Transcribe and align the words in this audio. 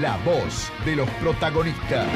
la 0.00 0.16
voz 0.24 0.72
de 0.84 0.96
los 0.96 1.08
protagonistas. 1.10 2.08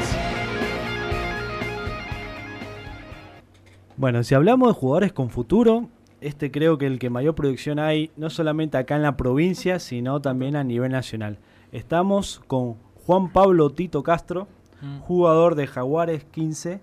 Bueno, 3.97 4.23
si 4.23 4.35
hablamos 4.35 4.69
de 4.69 4.73
jugadores 4.79 5.13
con 5.13 5.29
futuro, 5.29 5.89
este 6.21 6.51
creo 6.51 6.77
que 6.77 6.85
el 6.87 6.99
que 6.99 7.09
mayor 7.09 7.35
producción 7.35 7.79
hay, 7.79 8.11
no 8.15 8.29
solamente 8.29 8.77
acá 8.77 8.95
en 8.95 9.01
la 9.03 9.17
provincia, 9.17 9.79
sino 9.79 10.21
también 10.21 10.55
a 10.55 10.63
nivel 10.63 10.91
nacional. 10.91 11.37
Estamos 11.71 12.41
con 12.47 12.75
Juan 13.05 13.31
Pablo 13.31 13.69
Tito 13.71 14.03
Castro, 14.03 14.47
Mm. 14.81 14.99
jugador 15.01 15.55
de 15.55 15.67
Jaguares 15.67 16.23
15 16.23 16.79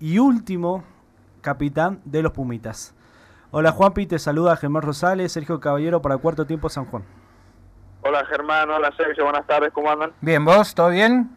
y 0.00 0.18
último 0.18 0.84
capitán 1.42 2.00
de 2.06 2.22
los 2.22 2.32
Pumitas. 2.32 2.94
Hola 3.50 3.72
Juanpi, 3.72 4.06
te 4.06 4.18
saluda 4.18 4.56
Germán 4.56 4.80
Rosales, 4.82 5.32
Sergio 5.32 5.60
Caballero 5.60 6.00
para 6.00 6.16
Cuarto 6.16 6.46
Tiempo 6.46 6.70
San 6.70 6.86
Juan. 6.86 7.04
Hola 8.06 8.24
Germán, 8.26 8.70
hola 8.70 8.92
Sergio, 8.96 9.24
buenas 9.24 9.44
tardes, 9.48 9.72
¿cómo 9.72 9.90
andan? 9.90 10.12
Bien, 10.20 10.44
¿vos? 10.44 10.76
¿Todo 10.76 10.90
bien? 10.90 11.28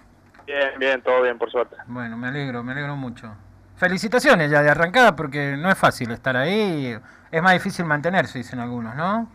Bien, 0.45 0.69
bien, 0.77 1.01
todo 1.01 1.23
bien, 1.23 1.35
por 1.39 1.49
suerte. 1.49 1.75
Bueno, 1.87 2.15
me 2.15 2.27
alegro, 2.27 2.63
me 2.63 2.73
alegro 2.73 2.95
mucho. 2.95 3.35
Felicitaciones 3.75 4.51
ya 4.51 4.61
de 4.61 4.69
arrancada 4.69 5.15
porque 5.15 5.55
no 5.57 5.71
es 5.71 5.77
fácil 5.79 6.11
estar 6.11 6.37
ahí. 6.37 6.95
Es 7.31 7.41
más 7.41 7.53
difícil 7.53 7.85
mantenerse, 7.85 8.37
dicen 8.37 8.59
algunos, 8.59 8.95
¿no? 8.95 9.27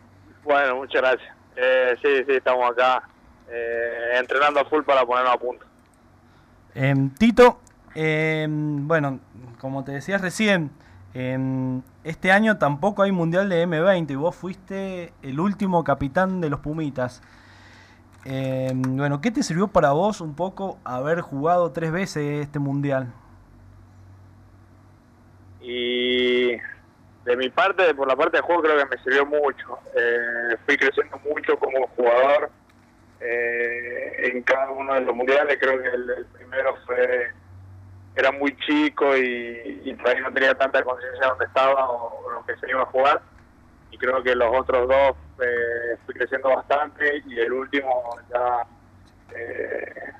Bueno, 0.44 0.76
muchas 0.76 1.02
gracias. 1.02 1.34
Eh, 1.56 1.96
sí, 2.00 2.24
sí, 2.24 2.36
estamos 2.36 2.70
acá 2.70 3.02
eh, 3.48 4.12
entrenando 4.14 4.60
a 4.60 4.64
full 4.66 4.84
para 4.84 5.04
ponernos 5.04 5.34
a 5.34 5.38
punto. 5.38 5.66
Em, 6.72 7.10
Tito, 7.10 7.58
em, 7.96 8.86
bueno, 8.86 9.18
como 9.58 9.82
te 9.82 9.90
decías 9.90 10.20
recién, 10.20 10.70
em, 11.14 11.82
este 12.04 12.30
año 12.30 12.58
tampoco 12.58 13.02
hay 13.02 13.12
Mundial 13.12 13.48
de 13.48 13.66
M20 13.66 14.10
y 14.10 14.14
vos 14.14 14.36
fuiste 14.36 15.12
el 15.22 15.40
último 15.40 15.82
capitán 15.84 16.42
de 16.42 16.50
los 16.50 16.60
Pumitas. 16.60 17.22
Em, 18.26 18.82
bueno, 18.96 19.20
¿qué 19.20 19.30
te 19.30 19.42
sirvió 19.42 19.68
para 19.68 19.92
vos 19.92 20.20
un 20.20 20.34
poco 20.34 20.78
haber 20.84 21.22
jugado 21.22 21.72
tres 21.72 21.92
veces 21.92 22.42
este 22.42 22.58
Mundial? 22.58 23.12
Y 25.62 26.50
de 27.24 27.36
mi 27.36 27.48
parte, 27.48 27.94
por 27.94 28.06
la 28.06 28.16
parte 28.16 28.36
de 28.36 28.42
juego, 28.42 28.62
creo 28.62 28.76
que 28.76 28.96
me 28.96 29.02
sirvió 29.02 29.24
mucho. 29.24 29.78
Eh, 29.96 30.56
fui 30.66 30.76
creciendo 30.76 31.18
mucho 31.20 31.58
como 31.58 31.86
jugador 31.88 32.50
eh, 33.20 34.30
en 34.30 34.42
cada 34.42 34.70
uno 34.70 34.92
de 34.92 35.00
los 35.00 35.16
mundiales. 35.16 35.56
Creo 35.58 35.82
que 35.82 35.88
el 35.88 36.26
primero 36.34 36.76
fue 36.84 37.32
era 38.16 38.30
muy 38.32 38.56
chico 38.58 39.16
y, 39.16 39.94
todavía 39.98 40.22
no 40.22 40.32
tenía 40.32 40.54
tanta 40.54 40.82
conciencia 40.82 41.20
de 41.20 41.28
dónde 41.28 41.44
estaba 41.46 41.88
o, 41.88 42.24
o 42.24 42.30
lo 42.30 42.44
que 42.46 42.56
se 42.56 42.70
iba 42.70 42.82
a 42.82 42.86
jugar. 42.86 43.20
Y 43.90 43.98
creo 43.98 44.22
que 44.22 44.34
los 44.34 44.56
otros 44.56 44.88
dos 44.88 45.16
eh, 45.40 45.96
fui 46.04 46.14
creciendo 46.14 46.48
bastante 46.48 47.22
y 47.26 47.38
el 47.38 47.52
último 47.52 48.16
ya 48.32 48.66
eh, 49.34 50.12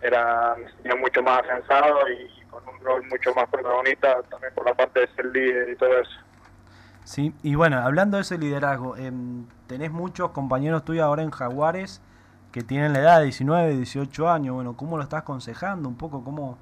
era 0.00 0.56
mucho 0.98 1.22
más 1.22 1.40
afianzado 1.40 2.08
y, 2.08 2.42
con 2.50 2.62
un 2.68 2.80
rol 2.84 3.02
mucho 3.08 3.34
más 3.34 3.48
protagonista 3.48 4.22
también 4.24 4.52
por 4.54 4.66
la 4.66 4.74
parte 4.74 5.00
de 5.00 5.08
ser 5.14 5.26
líder 5.26 5.70
y 5.70 5.76
todo 5.76 5.98
eso. 5.98 6.10
Sí, 7.04 7.34
y 7.42 7.54
bueno, 7.54 7.78
hablando 7.78 8.16
de 8.16 8.22
ese 8.22 8.38
liderazgo, 8.38 8.96
em, 8.96 9.46
tenés 9.66 9.90
muchos 9.90 10.30
compañeros 10.30 10.84
tuyos 10.84 11.02
ahora 11.02 11.22
en 11.22 11.30
Jaguares 11.30 12.02
que 12.52 12.62
tienen 12.62 12.92
la 12.92 13.00
edad 13.00 13.18
de 13.18 13.24
19, 13.24 13.76
18 13.76 14.28
años. 14.28 14.54
Bueno, 14.54 14.76
¿cómo 14.76 14.96
lo 14.96 15.02
estás 15.02 15.22
aconsejando? 15.22 15.88
Un 15.88 15.96
poco 15.96 16.22
como, 16.22 16.50
un 16.50 16.58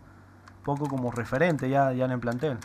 poco 0.64 0.89
como 0.89 1.11
referente 1.11 1.69
ya, 1.69 1.92
ya 1.92 2.05
en 2.05 2.12
el 2.12 2.20
plantel. 2.20 2.58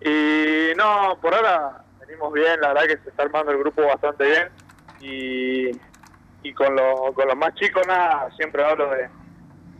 Y 0.00 0.74
no, 0.76 1.18
por 1.20 1.34
ahora 1.34 1.82
venimos 2.00 2.32
bien, 2.32 2.60
la 2.60 2.68
verdad 2.68 2.82
que 2.82 2.98
se 2.98 3.08
está 3.10 3.22
armando 3.22 3.52
el 3.52 3.58
grupo 3.58 3.82
bastante 3.86 4.24
bien 4.24 4.48
y, 5.00 5.70
y 6.42 6.52
con, 6.52 6.74
los 6.76 7.12
con 7.14 7.26
los 7.26 7.36
más 7.36 7.54
chicos 7.54 7.86
nada, 7.86 8.30
siempre 8.36 8.64
hablo 8.64 8.90
de, 8.90 9.08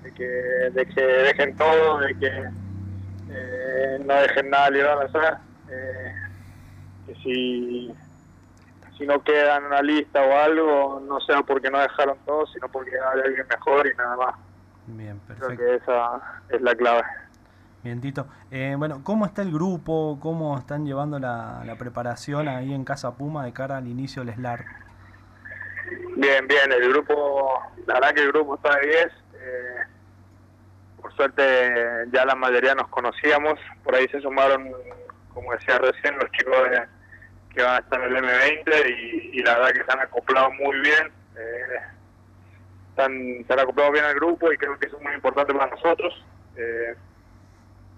de 0.02 0.14
que, 0.14 0.24
de 0.24 0.86
que 0.86 1.00
dejen 1.02 1.56
todo, 1.56 1.98
de 1.98 2.18
que 2.18 2.48
eh, 3.30 3.98
no 4.04 4.14
dejen 4.14 4.50
nada 4.50 4.66
al 4.66 5.02
azar, 5.02 5.38
eh, 5.70 6.14
que 7.06 7.14
si, 7.16 7.94
si 8.96 9.06
no 9.06 9.22
queda 9.22 9.56
en 9.56 9.64
una 9.64 9.82
lista 9.82 10.22
o 10.22 10.36
algo, 10.36 11.02
no 11.06 11.20
sea 11.20 11.42
porque 11.42 11.70
no 11.70 11.80
dejaron 11.80 12.16
todo, 12.24 12.46
sino 12.46 12.68
porque 12.68 12.92
hay 12.92 13.20
alguien 13.24 13.46
mejor 13.48 13.86
y 13.86 13.94
nada 13.96 14.16
más. 14.16 14.34
Bien, 14.86 15.18
Creo 15.26 15.38
perfecto. 15.38 15.62
que 15.64 15.74
esa 15.76 16.20
es 16.48 16.60
la 16.60 16.74
clave. 16.74 17.02
Bien, 17.82 18.00
Tito. 18.00 18.26
Eh, 18.50 18.74
bueno, 18.78 19.02
¿cómo 19.04 19.26
está 19.26 19.42
el 19.42 19.52
grupo? 19.52 20.18
¿Cómo 20.20 20.58
están 20.58 20.86
llevando 20.86 21.18
la, 21.18 21.62
la 21.66 21.76
preparación 21.76 22.48
ahí 22.48 22.72
en 22.72 22.84
Casa 22.84 23.14
Puma 23.16 23.44
de 23.44 23.52
cara 23.52 23.76
al 23.76 23.86
inicio 23.86 24.24
del 24.24 24.34
SLAR? 24.34 24.64
Bien, 26.16 26.46
bien, 26.48 26.72
el 26.72 26.88
grupo, 26.90 27.60
la 27.86 27.94
verdad 27.94 28.14
que 28.14 28.22
el 28.22 28.32
grupo 28.32 28.54
está 28.54 28.76
de 28.78 28.86
10. 28.86 29.06
eh, 29.34 29.76
por 31.00 31.14
suerte 31.14 32.06
ya 32.12 32.24
la 32.24 32.34
mayoría 32.34 32.74
nos 32.74 32.88
conocíamos, 32.88 33.58
por 33.82 33.94
ahí 33.94 34.08
se 34.08 34.20
sumaron, 34.22 34.70
como 35.34 35.52
decía 35.52 35.76
recién, 35.78 36.16
los 36.18 36.30
chicos 36.32 36.54
de- 36.70 36.86
que 37.54 37.62
van 37.62 37.74
a 37.74 37.78
estar 37.78 38.00
en 38.02 38.16
el 38.16 38.24
M20 38.24 38.88
y, 38.88 39.38
y 39.38 39.42
la 39.42 39.54
verdad 39.58 39.68
que 39.72 39.84
se 39.84 39.92
han 39.92 40.00
acoplado 40.00 40.50
muy 40.52 40.80
bien. 40.80 41.12
eh, 41.36 41.80
están, 42.94 43.44
se 43.46 43.52
han 43.52 43.58
acoplado 43.58 43.90
bien 43.92 44.04
al 44.04 44.14
grupo 44.14 44.52
y 44.52 44.56
creo 44.56 44.78
que 44.78 44.86
eso 44.86 44.96
es 44.96 45.02
muy 45.02 45.14
importante 45.14 45.52
para 45.52 45.70
nosotros. 45.70 46.24
eh, 46.56 46.94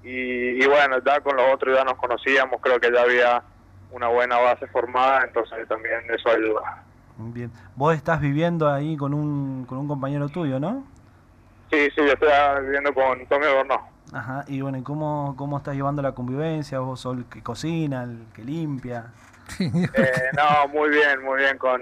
y, 0.03 0.63
y 0.63 0.67
bueno, 0.69 0.99
ya 1.05 1.21
con 1.21 1.37
los 1.37 1.53
otros 1.53 1.77
ya 1.77 1.83
nos 1.85 1.95
conocíamos, 1.97 2.61
creo 2.61 2.79
que 2.79 2.93
ya 2.93 3.03
había 3.03 3.43
una 3.91 4.07
buena 4.09 4.39
base 4.39 4.67
formada, 4.69 5.25
entonces 5.25 5.67
también 5.69 6.01
eso 6.09 6.29
ayuda. 6.31 6.85
Bien. 7.19 7.51
Vos 7.75 7.95
estás 7.95 8.21
viviendo 8.21 8.71
ahí 8.71 8.97
con 8.97 9.13
un, 9.15 9.65
con 9.65 9.79
un 9.79 9.89
compañero 9.89 10.29
tuyo, 10.29 10.61
¿no? 10.61 10.85
Sí, 11.73 11.89
sí, 11.95 11.97
yo 11.97 12.13
estoy 12.13 12.29
viviendo 12.63 12.95
con 12.95 13.27
Tommy 13.27 13.47
Albornoz. 13.47 13.81
Ajá. 14.13 14.45
Y 14.47 14.61
bueno, 14.61 14.79
¿y 14.79 14.83
cómo, 14.83 15.35
cómo 15.37 15.57
estás 15.59 15.75
llevando 15.75 16.03
la 16.03 16.13
convivencia? 16.13 16.79
¿Vos 16.79 17.01
sos 17.01 17.17
el 17.17 17.25
que 17.25 17.43
cocina, 17.43 18.05
el 18.05 18.27
que 18.35 18.43
limpia? 18.45 19.07
Eh, 19.61 20.31
no, 20.37 20.69
muy 20.69 20.89
bien, 20.91 21.23
muy 21.25 21.39
bien. 21.39 21.57
Con, 21.59 21.81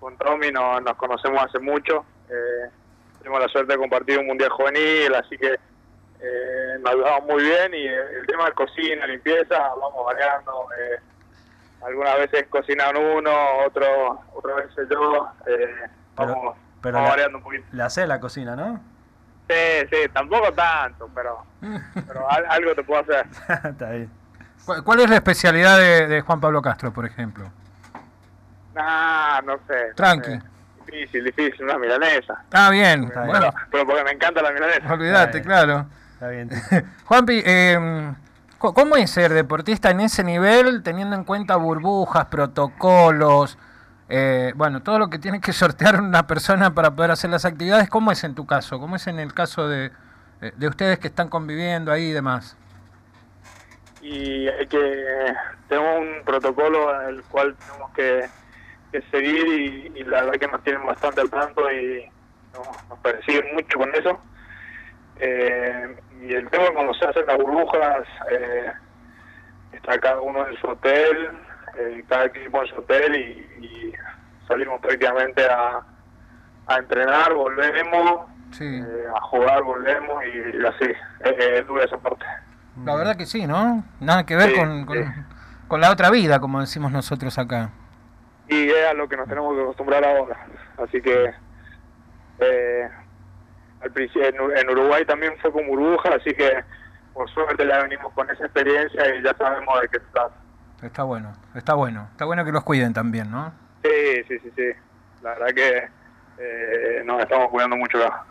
con 0.00 0.16
Tommy 0.18 0.50
no, 0.52 0.80
nos 0.80 0.96
conocemos 0.96 1.42
hace 1.44 1.58
mucho. 1.60 2.04
Eh, 2.30 2.70
tuvimos 3.18 3.40
la 3.40 3.48
suerte 3.48 3.72
de 3.72 3.78
compartir 3.78 4.18
un 4.18 4.26
mundial 4.26 4.50
juvenil, 4.50 5.14
así 5.14 5.36
que 5.38 5.54
eh, 6.20 6.78
nos 6.80 6.92
ayudamos 6.92 7.24
muy 7.26 7.42
bien. 7.42 7.74
Y 7.74 7.86
el, 7.86 7.94
el 8.20 8.26
tema 8.26 8.46
de 8.46 8.52
cocina, 8.52 9.06
limpieza, 9.06 9.58
vamos 9.80 10.04
variando. 10.06 10.68
Eh, 10.78 11.00
algunas 11.86 12.16
veces 12.18 12.46
cocinan 12.50 12.96
uno, 12.96 13.30
otro, 13.66 14.20
otras 14.34 14.56
veces 14.56 14.88
yo. 14.90 15.28
Eh, 15.46 15.74
Pero- 16.16 16.34
vamos, 16.34 16.56
pero 16.82 16.94
vamos 16.94 17.08
la- 17.08 17.10
variando 17.14 17.38
un 17.38 17.44
poquito. 17.44 17.64
La 17.72 17.86
hace 17.86 18.06
la 18.06 18.18
cocina, 18.20 18.54
¿no? 18.56 18.80
Sí, 19.48 19.86
sí, 19.90 20.08
tampoco 20.12 20.52
tanto, 20.52 21.08
pero, 21.14 21.42
pero 22.06 22.30
al- 22.30 22.46
algo 22.50 22.74
te 22.74 22.82
puedo 22.84 23.00
hacer. 23.00 23.26
Está 23.64 23.90
bien. 23.90 24.10
¿Cuál, 24.84 25.00
es 25.00 25.08
la 25.08 25.16
especialidad 25.16 25.78
de, 25.78 26.06
de 26.08 26.20
Juan 26.20 26.40
Pablo 26.40 26.60
Castro, 26.60 26.92
por 26.92 27.06
ejemplo? 27.06 27.50
Nah, 28.74 29.40
no 29.42 29.56
sé. 29.66 29.88
no 29.88 29.94
Tranqui. 29.94 30.32
sé. 30.32 30.42
Difícil, 30.90 31.24
difícil, 31.24 31.64
una 31.64 31.78
milanesa. 31.78 32.42
Ah, 32.52 32.70
bien. 32.70 33.04
Está 33.04 33.22
bien. 33.24 33.38
Bueno, 33.38 33.54
Pero 33.70 33.86
porque 33.86 34.04
me 34.04 34.10
encanta 34.12 34.42
la 34.42 34.52
milanesa. 34.52 34.92
olvídate, 34.92 35.42
claro. 35.42 35.86
Está 36.14 36.28
bien. 36.28 36.50
Juanpi, 37.04 37.42
eh, 37.44 38.12
¿cómo 38.58 38.96
es 38.96 39.10
ser 39.10 39.32
deportista 39.32 39.90
en 39.90 40.00
ese 40.00 40.24
nivel, 40.24 40.82
teniendo 40.82 41.14
en 41.16 41.24
cuenta 41.24 41.56
burbujas, 41.56 42.26
protocolos, 42.26 43.58
eh, 44.08 44.52
bueno, 44.56 44.82
todo 44.82 44.98
lo 44.98 45.10
que 45.10 45.18
tiene 45.18 45.40
que 45.40 45.52
sortear 45.52 46.00
una 46.00 46.26
persona 46.26 46.74
para 46.74 46.90
poder 46.92 47.10
hacer 47.10 47.30
las 47.30 47.44
actividades? 47.44 47.88
¿Cómo 47.90 48.10
es 48.10 48.24
en 48.24 48.34
tu 48.34 48.46
caso? 48.46 48.78
¿Cómo 48.80 48.96
es 48.96 49.06
en 49.06 49.18
el 49.18 49.34
caso 49.34 49.68
de, 49.68 49.92
eh, 50.40 50.52
de 50.56 50.68
ustedes 50.68 50.98
que 50.98 51.08
están 51.08 51.28
conviviendo 51.28 51.92
ahí 51.92 52.06
y 52.06 52.12
demás? 52.12 52.56
Y 54.00 54.48
hay 54.48 54.66
que. 54.68 55.04
Tenemos 55.68 56.00
un 56.00 56.24
protocolo 56.24 57.00
el 57.08 57.22
cual 57.24 57.54
tenemos 57.56 57.90
que, 57.92 58.28
que 58.92 59.02
seguir 59.10 59.46
y, 59.46 60.00
y 60.00 60.04
la 60.04 60.22
verdad 60.22 60.40
que 60.40 60.48
nos 60.48 60.62
tienen 60.64 60.84
bastante 60.86 61.20
al 61.20 61.30
tanto 61.30 61.70
y 61.72 62.08
nos, 62.54 62.88
nos 62.88 62.98
persiguen 63.00 63.54
mucho 63.54 63.78
con 63.78 63.94
eso. 63.94 64.20
Eh, 65.20 65.96
y 66.22 66.34
el 66.34 66.48
tema 66.50 66.64
cuando 66.74 66.94
se 66.94 67.04
hacen 67.06 67.26
las 67.26 67.36
burbujas, 67.36 68.06
eh, 68.30 68.72
está 69.72 69.98
cada 69.98 70.20
uno 70.20 70.46
en 70.48 70.56
su 70.58 70.66
hotel, 70.68 71.30
eh, 71.78 72.04
cada 72.08 72.26
equipo 72.26 72.62
en 72.62 72.68
su 72.68 72.76
hotel 72.76 73.14
y, 73.16 73.64
y 73.64 73.92
salimos 74.46 74.80
prácticamente 74.80 75.44
a, 75.48 75.80
a 76.66 76.76
entrenar, 76.76 77.32
volvemos, 77.34 78.28
Sí. 78.52 78.64
eh, 78.64 79.04
a 79.14 79.20
jugar, 79.20 79.62
volvemos 79.62 80.24
y, 80.24 80.66
así, 80.66 80.90
es, 81.20 81.44
es 81.60 81.66
dura 81.66 81.84
esa 81.84 81.98
parte. 81.98 82.24
La 82.84 82.94
verdad 82.94 83.16
que 83.16 83.26
sí, 83.26 83.46
¿no? 83.46 83.84
Nada 84.00 84.24
que 84.24 84.36
ver 84.36 84.50
Sí, 84.50 84.56
con, 84.56 84.86
con- 84.86 84.96
sí. 84.96 85.04
con 85.66 85.80
la 85.82 85.90
otra 85.90 86.10
vida, 86.10 86.38
como 86.40 86.60
decimos 86.60 86.90
nosotros 86.92 87.36
acá. 87.38 87.70
Y 88.48 88.70
es 88.70 88.86
a 88.86 88.94
lo 88.94 89.08
que 89.08 89.16
nos 89.16 89.28
tenemos 89.28 89.54
que 89.54 89.62
acostumbrar 89.62 90.04
ahora. 90.04 90.46
Así 90.78 91.00
que 91.02 91.32
eh, 92.40 92.88
al 93.80 93.90
principio 93.92 94.26
en, 94.28 94.36
Ur- 94.36 94.58
en 94.58 94.70
Uruguay 94.70 95.04
también 95.04 95.34
fue 95.40 95.52
con 95.52 95.66
burbuja, 95.66 96.10
así 96.14 96.32
que 96.34 96.64
por 97.12 97.28
suerte 97.30 97.66
ya 97.66 97.82
venimos 97.82 98.12
con 98.12 98.30
esa 98.30 98.44
experiencia 98.44 99.14
y 99.16 99.22
ya 99.22 99.34
sabemos 99.36 99.80
de 99.80 99.88
qué 99.88 99.98
trata. 100.12 100.34
Está 100.82 101.02
bueno, 101.02 101.32
está 101.54 101.74
bueno. 101.74 102.08
Está 102.12 102.24
bueno 102.24 102.44
que 102.44 102.52
los 102.52 102.62
cuiden 102.64 102.92
también, 102.94 103.30
¿no? 103.30 103.52
Sí, 103.82 104.22
sí, 104.28 104.38
sí, 104.38 104.52
sí. 104.56 104.70
La 105.22 105.30
verdad 105.30 105.48
que 105.54 105.88
eh, 106.38 107.02
nos 107.04 107.20
estamos 107.20 107.48
cuidando 107.48 107.76
mucho 107.76 107.98
acá. 107.98 108.24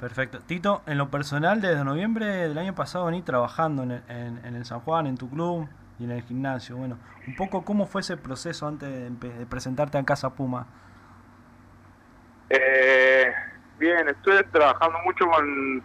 Perfecto. 0.00 0.40
Tito, 0.40 0.80
en 0.86 0.96
lo 0.96 1.10
personal, 1.10 1.60
desde 1.60 1.84
noviembre 1.84 2.24
del 2.24 2.56
año 2.56 2.74
pasado 2.74 3.04
vení 3.04 3.20
trabajando 3.20 3.82
en 3.82 3.90
el, 3.90 4.02
en, 4.08 4.40
en 4.46 4.54
el 4.56 4.64
San 4.64 4.80
Juan, 4.80 5.06
en 5.06 5.18
tu 5.18 5.28
club 5.28 5.68
y 6.00 6.04
en 6.04 6.10
el 6.12 6.22
gimnasio. 6.22 6.76
Bueno, 6.76 6.98
un 7.26 7.36
poco 7.36 7.62
cómo 7.64 7.86
fue 7.86 8.00
ese 8.00 8.16
proceso 8.16 8.66
antes 8.66 8.88
de, 9.20 9.46
presentarte 9.46 9.98
en 9.98 10.04
Casa 10.04 10.34
Puma. 10.34 10.66
Eh, 12.48 13.32
bien, 13.78 14.08
estuve 14.08 14.42
trabajando 14.44 14.98
mucho 15.04 15.26
con, 15.26 15.82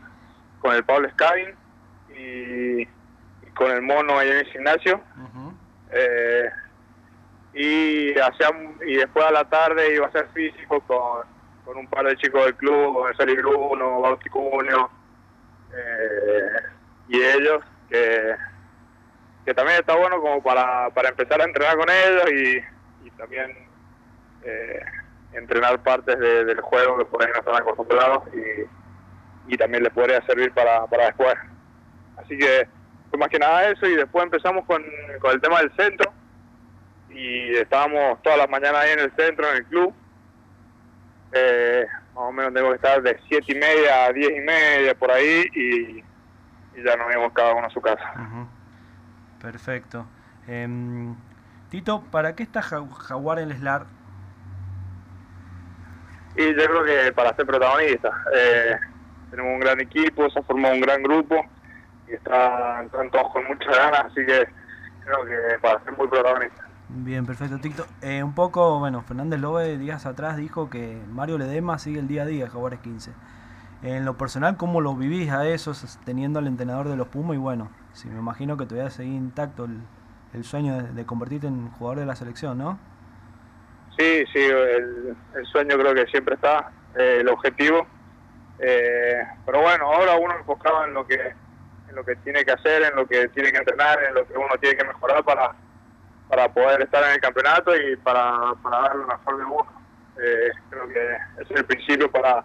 con 0.61 0.73
el 0.73 0.83
Pablo 0.85 1.09
Scavin 1.11 1.53
y, 2.17 2.81
y 2.81 3.51
con 3.55 3.69
el 3.71 3.81
mono 3.81 4.17
ahí 4.17 4.29
en 4.29 4.37
el 4.37 4.45
gimnasio. 4.45 5.01
Eh, 5.91 6.49
y 7.53 8.19
hacía, 8.19 8.49
y 8.85 8.95
después 8.95 9.25
a 9.25 9.31
la 9.31 9.45
tarde 9.45 9.95
iba 9.95 10.05
a 10.05 10.09
hacer 10.09 10.27
físico 10.33 10.81
con, 10.81 11.23
con 11.65 11.77
un 11.77 11.87
par 11.87 12.05
de 12.05 12.17
chicos 12.17 12.43
del 12.45 12.55
club, 12.55 12.93
con 13.15 13.29
el 13.29 13.35
Bruno, 13.37 14.01
Bauti 14.01 14.29
Cunio, 14.29 14.89
eh, 15.73 16.63
y 17.09 17.21
ellos, 17.21 17.63
que, 17.89 18.35
que 19.45 19.53
también 19.53 19.79
está 19.79 19.95
bueno 19.95 20.19
como 20.19 20.41
para, 20.41 20.89
para 20.89 21.09
empezar 21.09 21.39
a 21.39 21.45
entrenar 21.45 21.77
con 21.77 21.87
ellos 21.89 22.31
y, 22.31 22.75
también 23.17 23.49
eh, 24.43 24.79
entrenar 25.31 25.81
partes 25.81 26.19
de- 26.19 26.43
del 26.43 26.59
juego 26.59 26.97
que 26.97 27.05
por 27.05 27.23
ahí 27.23 27.29
no 27.31 27.39
están 27.39 27.55
acostumbrados 27.55 28.23
y, 28.33 29.53
y 29.53 29.57
también 29.57 29.83
les 29.83 29.93
podría 29.93 30.21
servir 30.25 30.51
para, 30.51 30.85
para 30.87 31.05
después. 31.05 31.33
Así 32.17 32.37
que 32.37 32.67
fue 33.09 33.17
más 33.19 33.29
que 33.29 33.39
nada 33.39 33.69
eso 33.69 33.87
y 33.87 33.95
después 33.95 34.25
empezamos 34.25 34.65
con, 34.65 34.83
con 35.21 35.31
el 35.31 35.39
tema 35.39 35.59
del 35.59 35.71
centro 35.77 36.11
y 37.09 37.55
estábamos 37.55 38.21
todas 38.21 38.37
las 38.37 38.49
mañanas 38.49 38.81
ahí 38.83 38.91
en 38.91 38.99
el 38.99 39.11
centro, 39.15 39.49
en 39.49 39.55
el 39.57 39.65
club. 39.65 39.93
Eh, 41.31 41.85
más 42.13 42.23
o 42.25 42.31
menos 42.33 42.53
tengo 42.53 42.69
que 42.69 42.75
estar 42.75 43.01
de 43.01 43.17
siete 43.29 43.53
y 43.53 43.55
media 43.55 44.05
a 44.05 44.11
diez 44.13 44.31
y 44.31 44.39
media 44.41 44.93
por 44.95 45.09
ahí 45.11 45.45
y, 45.53 46.03
ya 46.83 46.95
nos 46.97 47.09
íbamos 47.13 47.31
cada 47.33 47.53
uno 47.53 47.67
a 47.67 47.69
su 47.69 47.79
casa. 47.81 48.03
Perfecto. 49.41 50.05
Em, 50.47 51.15
Tito, 51.69 52.01
¿para 52.11 52.35
qué 52.35 52.43
está 52.43 52.61
Ja- 52.61 52.87
Jaguar 53.07 53.39
el 53.39 53.51
SLAR? 53.51 53.85
Y 56.37 56.47
yo 56.47 56.65
creo 56.65 56.83
que 56.83 57.11
para 57.13 57.35
ser 57.35 57.45
protagonista. 57.45 58.11
Eh, 58.35 58.75
tenemos 59.31 59.53
un 59.53 59.59
gran 59.59 59.79
equipo, 59.79 60.29
se 60.29 60.39
ha 60.39 60.43
formado 60.43 60.75
un 60.75 60.81
gran 60.81 61.01
grupo 61.01 61.35
y 62.07 62.13
están, 62.13 62.85
están 62.85 63.09
todos 63.09 63.31
con 63.33 63.45
muchas 63.47 63.75
ganas, 63.75 64.05
así 64.05 64.25
que 64.25 64.47
creo 65.03 65.25
que 65.25 65.59
para 65.61 65.83
ser 65.83 65.97
muy 65.97 66.07
protagonista. 66.07 66.61
Bien, 66.89 67.25
perfecto, 67.25 67.57
Tito. 67.59 67.85
Eh, 68.01 68.21
un 68.21 68.35
poco, 68.35 68.79
bueno, 68.79 69.01
Fernández 69.01 69.39
Lobe 69.39 69.77
días 69.77 70.05
atrás 70.05 70.37
dijo 70.37 70.69
que 70.69 71.01
Mario 71.11 71.37
Ledema 71.37 71.79
sigue 71.79 71.99
el 71.99 72.07
día 72.07 72.23
a 72.23 72.25
día, 72.25 72.47
Jaguares 72.49 72.79
15. 72.79 73.11
En 73.81 74.05
lo 74.05 74.17
personal, 74.17 74.55
¿cómo 74.57 74.81
lo 74.81 74.95
vivís 74.95 75.31
a 75.31 75.47
eso, 75.47 75.73
teniendo 76.05 76.39
al 76.39 76.47
entrenador 76.47 76.89
de 76.89 76.95
los 76.95 77.07
Pumas? 77.07 77.35
Y 77.35 77.39
bueno, 77.39 77.69
si 77.95 78.07
me 78.09 78.19
imagino 78.19 78.57
que 78.57 78.65
todavía 78.65 78.89
seguir 78.89 79.13
intacto 79.13 79.65
el, 79.65 79.81
el 80.33 80.43
sueño 80.43 80.75
de, 80.81 80.91
de 80.93 81.05
convertirte 81.05 81.47
en 81.47 81.71
jugador 81.71 81.99
de 81.99 82.05
la 82.05 82.15
selección, 82.15 82.57
¿no? 82.57 82.77
Sí, 83.97 84.25
sí, 84.33 84.39
el, 84.43 85.15
el 85.35 85.45
sueño 85.45 85.77
creo 85.77 85.95
que 85.95 86.05
siempre 86.07 86.35
está, 86.35 86.71
eh, 86.95 87.17
el 87.21 87.29
objetivo. 87.29 87.87
Eh, 88.59 89.21
pero 89.45 89.61
bueno, 89.61 89.85
ahora 89.91 90.15
uno 90.15 90.37
enfocado 90.37 90.85
en 90.85 90.93
lo 90.93 91.05
que 91.05 91.33
en 91.89 91.95
lo 91.95 92.03
que 92.03 92.15
tiene 92.17 92.43
que 92.43 92.51
hacer, 92.51 92.83
en 92.83 92.95
lo 92.95 93.05
que 93.07 93.27
tiene 93.29 93.51
que 93.51 93.57
entrenar, 93.59 94.03
en 94.03 94.15
lo 94.15 94.27
que 94.27 94.37
uno 94.37 94.49
tiene 94.59 94.75
que 94.75 94.83
mejorar 94.83 95.23
para, 95.23 95.53
para 96.27 96.51
poder 96.51 96.81
estar 96.81 97.03
en 97.05 97.11
el 97.11 97.21
campeonato 97.21 97.75
y 97.75 97.95
para, 97.97 98.53
para 98.61 98.79
dar 98.81 98.95
lo 98.95 99.07
mejor 99.07 99.37
de 99.37 99.45
uno. 99.45 99.67
Eh, 100.17 100.51
creo 100.69 100.87
que 100.87 101.17
es 101.41 101.51
el 101.51 101.65
principio 101.65 102.11
para, 102.11 102.43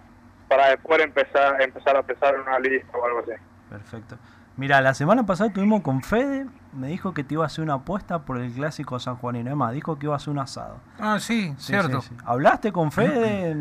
para 0.48 0.70
después 0.70 1.00
empezar, 1.00 1.60
empezar 1.62 1.96
a 1.96 2.02
pensar 2.02 2.34
en 2.34 2.42
una 2.42 2.58
lista 2.58 2.96
o 2.96 3.04
algo 3.04 3.20
así. 3.20 3.32
Perfecto. 3.70 4.18
Mira, 4.56 4.80
la 4.82 4.92
semana 4.94 5.24
pasada 5.24 5.48
estuvimos 5.48 5.80
con 5.82 6.02
Fede, 6.02 6.46
me 6.74 6.88
dijo 6.88 7.14
que 7.14 7.24
te 7.24 7.34
iba 7.34 7.44
a 7.44 7.46
hacer 7.46 7.64
una 7.64 7.74
apuesta 7.74 8.20
por 8.20 8.38
el 8.38 8.52
clásico 8.52 8.98
sanjuanino. 8.98 9.50
Es 9.50 9.56
más, 9.56 9.72
dijo 9.72 9.98
que 9.98 10.06
iba 10.06 10.14
a 10.14 10.16
hacer 10.16 10.30
un 10.30 10.38
asado. 10.38 10.76
Ah, 10.98 11.18
sí, 11.18 11.54
Sí, 11.56 11.66
cierto. 11.72 12.00
sí, 12.02 12.08
sí. 12.10 12.16
¿Hablaste 12.26 12.70
con 12.72 12.92
Fede? 12.92 13.54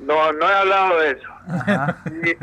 No, 0.00 0.32
no 0.32 0.48
he 0.50 0.54
hablado 0.54 0.98
de 0.98 1.10
eso. 1.12 1.28
Sí, 2.08 2.36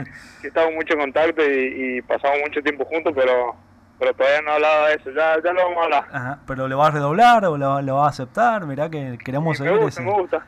estamos 0.48 0.74
mucho 0.74 0.94
en 0.94 1.00
contacto 1.02 1.42
y, 1.44 1.98
y 1.98 2.02
pasamos 2.04 2.38
mucho 2.48 2.62
tiempo 2.62 2.86
juntos, 2.86 3.12
pero 3.16 3.56
pero 4.00 4.14
todavía 4.14 4.42
no 4.42 4.52
he 4.52 4.54
hablado 4.56 4.86
de 4.88 4.94
eso. 4.96 5.10
Ya, 5.12 5.36
ya 5.44 5.54
lo 5.54 5.64
vamos 5.64 5.78
a 5.78 5.84
hablar. 5.84 6.06
Ajá, 6.12 6.40
¿Pero 6.48 6.68
le 6.68 6.76
vas 6.76 6.90
a 6.90 6.92
redoblar 6.92 7.46
o 7.46 7.58
lo, 7.58 7.82
lo 7.82 7.96
vas 7.96 8.06
a 8.06 8.10
aceptar? 8.10 8.66
Mirá 8.66 8.90
que 8.90 9.18
queremos 9.24 9.58
Sí, 9.58 9.64
seguir 9.64 9.78
me 9.80 9.86
gusta, 9.86 10.02
ese- 10.02 10.10
me 10.12 10.18
gusta. 10.22 10.46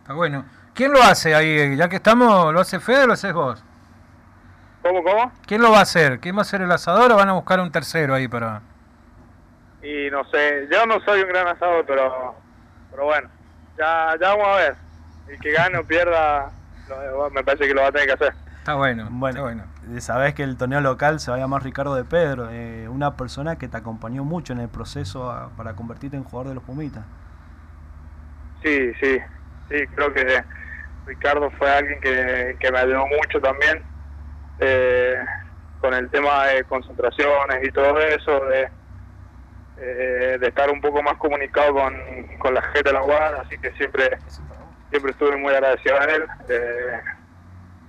Está 0.00 0.12
bueno. 0.14 0.44
¿Quién 0.74 0.92
lo 0.92 1.02
hace 1.02 1.34
ahí? 1.34 1.76
Ya 1.76 1.88
que 1.88 1.96
estamos, 1.96 2.52
¿lo 2.52 2.60
hace 2.60 2.80
Fede 2.80 3.04
o 3.04 3.06
lo 3.08 3.12
haces 3.12 3.32
vos? 3.34 3.62
¿Cómo, 4.82 5.02
cómo? 5.02 5.32
¿Quién 5.46 5.62
lo 5.62 5.70
va 5.70 5.78
a 5.78 5.82
hacer? 5.82 6.18
¿Quién 6.20 6.34
va 6.34 6.40
a 6.40 6.42
hacer 6.42 6.62
el 6.62 6.72
asador 6.72 7.12
o 7.12 7.16
van 7.16 7.28
a 7.28 7.34
buscar 7.34 7.60
un 7.60 7.70
tercero 7.70 8.14
ahí 8.14 8.28
para...? 8.28 8.60
Y 9.82 10.10
no 10.10 10.24
sé, 10.30 10.68
yo 10.70 10.86
no 10.86 11.00
soy 11.04 11.22
un 11.22 11.28
gran 11.28 11.48
asador, 11.48 11.84
pero 11.86 12.36
pero 12.90 13.04
bueno, 13.04 13.28
ya, 13.78 14.14
ya 14.20 14.28
vamos 14.36 14.48
a 14.48 14.56
ver. 14.56 14.76
El 15.26 15.40
que 15.40 15.50
gane 15.52 15.78
o 15.78 15.84
pierda, 15.86 16.52
lo- 16.88 17.30
me 17.30 17.42
parece 17.42 17.66
que 17.66 17.74
lo 17.74 17.82
va 17.82 17.88
a 17.88 17.92
tener 17.92 18.06
que 18.06 18.12
hacer. 18.12 18.34
Está 18.58 18.74
bueno, 18.74 19.08
Bueno, 19.10 19.28
está 19.28 19.42
bueno. 19.42 19.96
eh, 19.96 20.00
sabés 20.00 20.34
que 20.34 20.44
el 20.44 20.56
torneo 20.56 20.80
local 20.80 21.18
se 21.18 21.30
va 21.32 21.36
a 21.36 21.40
llamar 21.40 21.64
Ricardo 21.64 21.94
de 21.96 22.04
Pedro, 22.04 22.48
eh, 22.50 22.88
una 22.88 23.16
persona 23.16 23.56
que 23.58 23.66
te 23.66 23.76
acompañó 23.76 24.22
mucho 24.24 24.52
en 24.52 24.60
el 24.60 24.68
proceso 24.68 25.30
a- 25.30 25.50
para 25.56 25.74
convertirte 25.74 26.16
en 26.16 26.22
jugador 26.24 26.48
de 26.48 26.54
los 26.54 26.62
Pumitas. 26.64 27.04
Sí, 28.62 28.92
sí, 29.00 29.18
sí, 29.68 29.86
creo 29.96 30.12
que 30.14 30.44
Ricardo 31.06 31.50
fue 31.58 31.68
alguien 31.70 32.00
que, 32.00 32.56
que 32.60 32.70
me 32.70 32.78
ayudó 32.78 33.04
mucho 33.06 33.40
también 33.40 33.82
eh, 34.58 35.16
con 35.80 35.94
el 35.94 36.08
tema 36.10 36.46
de 36.46 36.64
concentraciones 36.64 37.66
y 37.66 37.70
todo 37.72 37.98
eso, 37.98 38.40
de, 38.46 38.68
eh, 39.78 40.38
de 40.38 40.46
estar 40.46 40.70
un 40.70 40.80
poco 40.80 41.02
más 41.02 41.16
comunicado 41.16 41.74
con, 41.74 41.94
con 42.38 42.54
la 42.54 42.62
gente 42.62 42.90
de 42.90 42.92
la 42.92 43.00
guardia, 43.00 43.42
así 43.42 43.58
que 43.58 43.72
siempre, 43.72 44.18
siempre 44.90 45.10
estuve 45.10 45.36
muy 45.36 45.52
agradecido 45.52 45.98
a 45.98 46.04
él. 46.04 46.24
eh, 46.48 47.00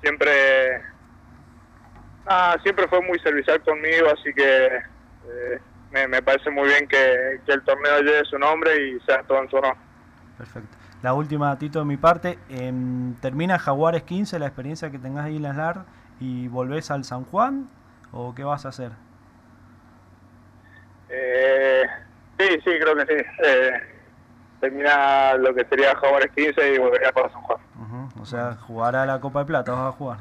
siempre, 0.02 0.82
siempre 2.64 2.88
fue 2.88 3.02
muy 3.02 3.20
servicial 3.20 3.62
conmigo, 3.64 4.08
así 4.12 4.34
que 4.34 4.66
eh, 5.26 6.08
me, 6.08 6.22
parece 6.22 6.50
muy 6.50 6.68
bien 6.68 6.88
que, 6.88 7.40
el 7.46 7.62
torneo 7.64 8.02
lleve 8.02 8.26
su 8.26 8.38
nombre 8.38 8.72
y 8.90 9.00
sea 9.02 9.24
todo 9.24 9.42
en 9.42 9.50
su 9.50 9.58
honor. 9.58 9.76
Perfecto. 10.38 10.78
La 11.02 11.14
última, 11.14 11.58
Tito, 11.58 11.80
de 11.80 11.86
mi 11.86 11.98
parte. 11.98 12.40
em, 12.50 13.14
¿Termina 13.16 13.60
Jaguares 13.60 14.04
15 14.04 14.40
la 14.40 14.48
experiencia 14.48 14.90
que 14.90 14.98
tengas 15.00 15.26
ahí 15.26 15.36
en 15.36 15.44
la 15.44 15.54
SLAR 15.54 15.86
y 16.20 16.48
volvés 16.48 16.92
al 16.92 17.04
San 17.04 17.24
Juan? 17.26 17.70
¿O 18.12 18.34
qué 18.36 18.44
vas 18.44 18.66
a 18.66 18.70
hacer? 18.70 18.92
Eh, 21.10 21.84
sí, 22.40 22.48
sí, 22.64 22.72
creo 22.82 22.96
que 22.96 23.06
sí. 23.06 23.24
Eh, 23.44 23.72
termina 24.60 25.34
lo 25.36 25.54
que 25.54 25.66
sería 25.66 25.96
Jaguares 25.96 26.32
15 26.36 26.74
y 26.76 26.78
volvería 26.78 27.12
para 27.12 27.30
San 27.30 27.42
Juan. 27.42 27.60
O 28.20 28.26
sea, 28.26 28.56
jugar 28.56 28.96
a 28.96 29.06
la 29.06 29.20
Copa 29.20 29.40
de 29.40 29.46
Plata, 29.46 29.72
vas 29.74 29.90
a 29.94 29.98
jugar. 29.98 30.18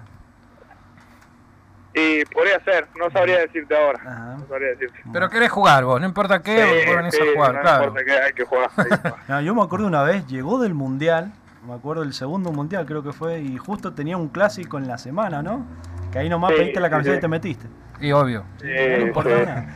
Y 1.95 2.25
podría 2.25 2.59
ser, 2.65 2.89
no 2.97 3.11
sabría 3.11 3.39
decirte 3.41 3.77
ahora. 3.77 4.01
Ajá. 4.05 4.37
No 4.39 4.47
sabría 4.49 4.69
decirte. 4.71 4.99
Pero 5.13 5.29
querés 5.29 5.51
jugar 5.51 5.85
vos, 5.85 6.01
no 6.01 6.07
importa 6.07 6.43
qué, 6.43 6.57
Sí, 6.57 6.87
vos 6.89 6.97
venís 6.97 7.15
sí, 7.15 7.21
a 7.21 7.33
jugar, 7.35 7.55
no 7.55 7.61
claro. 7.61 7.85
importa 7.85 8.05
que 8.05 8.13
hay 8.13 8.33
que 8.33 8.45
jugar. 8.45 8.71
hay 8.77 8.85
que 8.87 8.97
jugar. 8.97 9.15
No, 9.29 9.41
yo 9.43 9.55
me 9.55 9.63
acuerdo 9.63 9.87
una 9.87 10.03
vez, 10.03 10.27
llegó 10.27 10.59
del 10.61 10.75
Mundial, 10.75 11.33
me 11.67 11.75
acuerdo 11.75 12.03
el 12.03 12.13
segundo 12.13 12.53
Mundial 12.53 12.85
creo 12.87 13.03
que 13.03 13.13
fue, 13.13 13.41
y 13.41 13.57
justo 13.57 13.93
tenía 13.93 14.17
un 14.17 14.29
clásico 14.29 14.79
en 14.79 14.89
la 14.89 14.99
semana, 14.99 15.43
¿no? 15.43 15.65
Que 16.11 16.19
ahí 16.19 16.29
nomás 16.29 16.53
Sí, 16.53 16.59
pediste 16.59 16.81
la 16.81 16.89
sí, 16.89 16.91
camiseta 16.91 17.15
sí. 17.15 17.19
y 17.19 17.21
te 17.21 17.29
metiste. 17.29 17.67
Y 18.01 18.13
obvio. 18.13 18.41
no 18.63 18.69
Eh, 18.69 19.05
importaba 19.07 19.37
sí. 19.41 19.47
nada. 19.47 19.67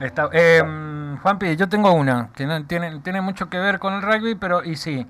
Está, 0.00 0.28
eh, 0.32 0.62
Juanpi, 1.22 1.56
yo 1.56 1.68
tengo 1.68 1.92
una 1.92 2.30
que 2.32 2.46
no 2.46 2.64
tiene, 2.64 3.00
tiene 3.00 3.20
mucho 3.20 3.48
que 3.50 3.58
ver 3.58 3.78
con 3.80 3.94
el 3.94 4.02
rugby, 4.02 4.36
pero 4.36 4.62
y 4.64 4.76
sí. 4.76 5.06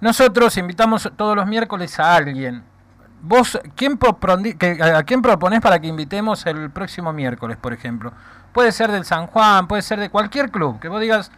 Nosotros 0.00 0.56
invitamos 0.58 1.10
todos 1.16 1.34
los 1.34 1.46
miércoles 1.46 1.98
a 1.98 2.14
alguien. 2.16 2.62
¿Vos 3.22 3.58
quién 3.74 3.98
que- 4.58 4.78
a 4.82 5.02
quién 5.04 5.22
proponés 5.22 5.60
para 5.62 5.80
que 5.80 5.86
invitemos 5.86 6.44
el 6.44 6.70
próximo 6.70 7.14
miércoles, 7.14 7.56
por 7.56 7.72
ejemplo? 7.72 8.12
Puede 8.52 8.72
ser 8.72 8.92
del 8.92 9.06
San 9.06 9.26
Juan, 9.26 9.66
puede 9.66 9.80
ser 9.80 9.98
de 9.98 10.10
cualquier 10.10 10.50
club, 10.50 10.78
que 10.78 10.88
vos 10.88 11.00
digas, 11.00 11.32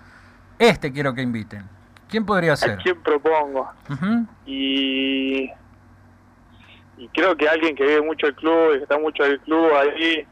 este 0.59 0.93
quiero 0.93 1.15
que 1.15 1.23
inviten. 1.23 1.65
¿Quién 2.09 2.25
podría 2.25 2.55
¿A 2.55 2.57
ser? 2.57 2.79
quién 2.79 3.01
propongo? 3.03 3.71
Y, 4.47 5.51
y 6.97 7.09
creo 7.15 7.37
que 7.37 7.49
alguien 7.49 7.77
que 7.77 7.85
vive 7.85 8.03
mucho 8.03 8.27
el 8.27 8.35
club 8.35 8.75
y 8.75 8.79
que 8.79 8.83
está 8.85 8.99
mucho 8.99 9.25
el 9.25 9.39
club 9.41 9.71
ahí 9.77 10.27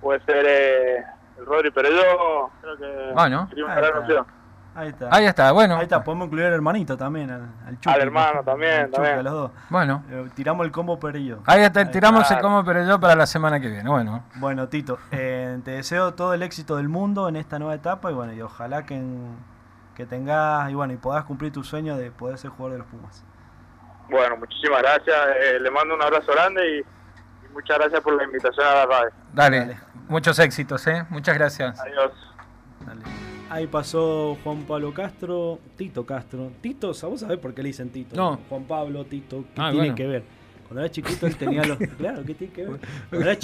puede 0.00 0.20
ser 0.24 0.44
eh, 0.46 0.96
el 1.38 1.46
Rodri 1.46 1.70
Perelló. 1.70 2.50
Creo 2.60 2.76
que 2.76 3.12
Bueno. 3.14 3.46
sería 3.48 3.64
una 3.64 3.74
Ahí 3.74 3.80
gran 3.80 3.88
está. 3.92 4.00
opción. 4.00 4.26
Ahí 4.72 4.88
está. 4.88 5.08
Ahí 5.10 5.24
está, 5.26 5.52
bueno. 5.52 5.76
Ahí 5.76 5.82
está, 5.82 6.04
podemos 6.04 6.26
incluir 6.26 6.46
al 6.46 6.52
hermanito 6.52 6.96
también, 6.96 7.28
al, 7.30 7.42
al 7.66 7.80
Chucky. 7.80 7.90
Al 7.94 8.00
hermano 8.02 8.42
también, 8.44 8.72
Al 8.72 8.84
Chucky, 8.86 8.92
también. 8.96 9.18
a 9.18 9.22
los 9.22 9.32
dos. 9.32 9.50
Bueno, 9.68 10.04
Eh, 10.08 10.28
tiramos 10.34 10.64
el 10.64 10.70
combo 10.72 10.98
Perillo. 11.00 11.40
ahí 11.46 11.62
está, 11.62 11.90
tiramos 11.90 12.30
el 12.30 12.38
pero 12.64 12.84
yo 12.86 13.00
para 13.00 13.16
la 13.16 13.26
semana 13.26 13.58
que 13.60 13.68
viene. 13.68 13.88
Bueno, 13.90 14.22
Bueno, 14.36 14.68
Tito, 14.68 14.98
eh, 15.10 15.58
te 15.64 15.72
deseo 15.72 16.14
todo 16.14 16.34
el 16.34 16.42
éxito 16.44 16.76
del 16.76 16.88
mundo 16.88 17.28
en 17.28 17.34
esta 17.36 17.58
nueva 17.58 17.74
etapa 17.74 18.12
y 18.12 18.14
bueno, 18.14 18.32
y 18.32 18.40
ojalá 18.42 18.86
que, 18.86 18.94
en- 18.94 19.36
que 20.00 20.06
tengas 20.06 20.70
y 20.70 20.74
bueno, 20.74 20.92
y 20.92 20.96
puedas 20.96 21.24
cumplir 21.24 21.52
tu 21.52 21.62
sueño 21.64 21.96
de 21.96 22.10
poder 22.10 22.38
ser 22.38 22.50
jugador 22.50 22.72
de 22.72 22.78
los 22.78 22.86
Pumas. 22.88 23.24
Bueno, 24.10 24.36
muchísimas 24.38 24.82
gracias. 24.82 25.16
Eh, 25.40 25.60
le 25.60 25.70
mando 25.70 25.94
un 25.94 26.02
abrazo 26.02 26.32
grande 26.32 26.60
y, 26.76 26.78
y 26.80 27.52
muchas 27.52 27.78
gracias 27.78 28.00
por 28.00 28.14
la 28.16 28.24
invitación 28.24 28.66
a 28.66 28.74
la 28.74 28.86
radio. 28.86 29.10
Dale, 29.32 29.58
Dale. 29.60 29.78
muchos 30.08 30.38
éxitos, 30.38 30.86
¿eh? 30.86 31.04
Muchas 31.10 31.34
gracias. 31.36 31.78
Adiós. 31.80 32.12
Dale. 32.84 33.02
Ahí 33.50 33.66
pasó 33.66 34.36
Juan 34.44 34.62
Pablo 34.64 34.92
Castro, 34.94 35.58
Tito 35.76 36.06
Castro. 36.06 36.50
Tito, 36.60 36.88
¿vos 36.88 37.20
sabés 37.20 37.38
por 37.38 37.52
qué 37.54 37.62
le 37.62 37.68
dicen 37.68 37.90
Tito? 37.90 38.14
No. 38.16 38.38
Juan 38.48 38.64
Pablo, 38.64 39.04
Tito, 39.06 39.44
¿qué 39.54 39.60
Ah, 39.60 39.70
tiene 39.70 39.76
bueno. 39.78 39.94
que 39.96 40.06
ver? 40.06 40.22
Cuando 40.66 40.82
era 40.82 40.90
chiquito 40.92 41.26
él 41.26 41.36
tenía 41.36 41.64
los... 41.64 41.76
claro, 41.98 42.22
¿qué 42.24 42.34
tiene 42.34 42.52
que 42.52 42.64
ver? 42.64 42.80
Cuando 43.10 43.28
era 43.28 43.36